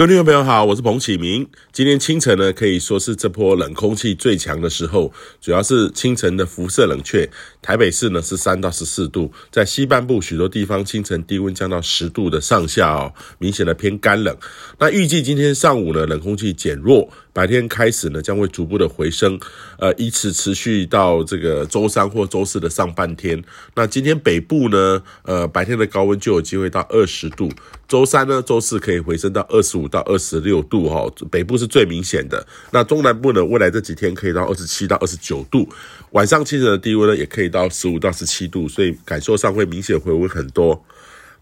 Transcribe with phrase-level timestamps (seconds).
[0.00, 1.46] 各位听众朋友好，我是彭启明。
[1.80, 7.26] 今天清晨呢，可以说是这波冷空气最强的时候，主要是清晨的辐射冷却。
[7.62, 14.36] 台北市呢是三到十四度，在西半部许多地方清晨低温降到十度的上下哦，明显的偏干冷。
[14.78, 19.40] 那预计今天上午呢，冷空气减弱，白天开始呢将会逐步的回升，
[19.78, 23.42] 呃，以此持续到这个周三或周四的上半天。
[23.74, 27.50] 那今天北部呢，呃，白天的高温就有机会到二十度，
[27.88, 32.44] 周三呢、周四可以回升到二十五到二十六度、哦，北部是最明显的。
[32.72, 35.66] 那中南部呢，未来这几天可以到二十七到二十九度，
[36.10, 40.84] 晚上清晨的低温呢也可以到十五到十七度，所以感受上会明显回温很多。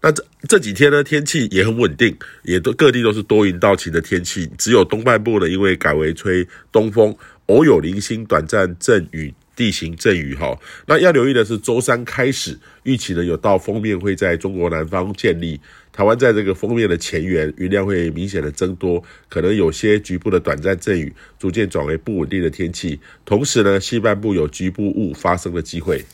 [0.01, 7.13] 那这这几天呢，天气也很稳定，也都各地都是多云到晴的天气，只有东半部呢，因为改为吹东风，
[7.47, 9.33] 偶有零星短暂阵雨。
[9.59, 15.59] 地形阵雨哈，那要留意的是，周三开始预期呢有道封面会在中国南方建立，
[15.91, 22.97] 台湾在这个封面的前缘，云量会明显的增多，可能有些局部的短暂阵雨，逐渐转为不稳定的天气。
[23.25, 26.05] 同时呢，西半部有局部雾发生的机会。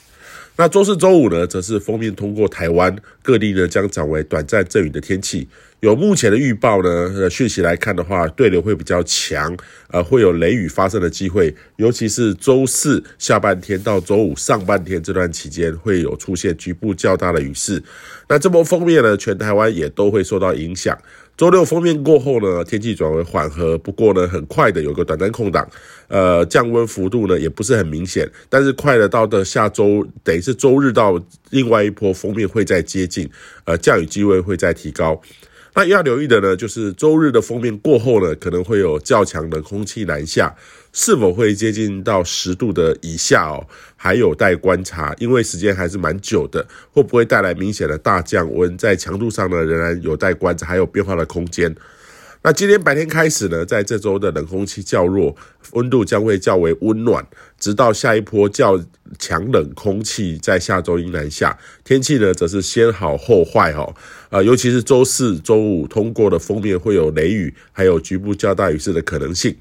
[0.58, 5.48] 那周四、周五呢，则是锋面通过台湾各地呢，将转为短暂阵雨的天气。
[5.82, 9.56] 有目前的预报呢，讯息来看的话，对流会比较强，
[9.92, 17.84] 呃，会有雷雨发生的机会，尤其是周四下半天到周五上半天这段期间，会有出现局部较大的雨势。
[18.30, 20.98] 那这波锋面呢，全台湾也都会受到影响。
[21.38, 25.68] 周六封面过后呢，天气转为缓和，不过呢，很快的有个短暂空档，
[26.08, 33.30] 呃，降温幅度呢也不是很明显，但是快的到的下周，等于是周日到另外一波封面会再接近，
[33.66, 35.22] 呃，降雨机会会再提高。
[35.78, 40.56] 那要留意的呢，就是周日的封面过后呢，可能会有较强的空气南下，
[40.94, 43.68] 是否会接近到十度的以下哦，
[43.98, 51.76] 还有待观察，因为时间还是蛮久的，会不会带来明显的大降温，在强度上呢，仍然有待观察，还有变化的空间。
[52.46, 55.36] 那今天白天开始呢，在这周的冷空气较弱，
[55.72, 57.26] 温度将会较为温暖，
[57.58, 58.80] 直到下一波较
[59.18, 63.96] 强冷空气在下周一南下，天气呢则是先好后坏哦，
[64.30, 69.56] 呃，尤其是周四、周五通过的锋面会有雷雨，还有局部较大雨势的可能性，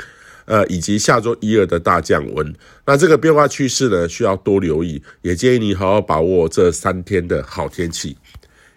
[0.44, 2.54] 呃，以及下周一二的大降温。
[2.84, 8.18] 那这个变化趋势呢，需要多留意，也建议你好好把握这三天的好天气。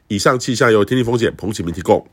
[0.07, 2.07] 以上气象由天气风险彭启明提供。